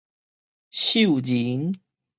[0.71, 1.75] 獸人